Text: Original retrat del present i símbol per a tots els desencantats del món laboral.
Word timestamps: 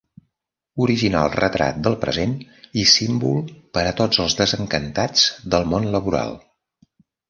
Original 0.85 1.29
retrat 1.39 1.77
del 1.89 1.99
present 2.07 2.33
i 2.85 2.87
símbol 2.95 3.39
per 3.79 3.87
a 3.93 3.95
tots 4.03 4.25
els 4.27 4.41
desencantats 4.43 5.31
del 5.55 5.73
món 5.75 5.91
laboral. 5.97 6.39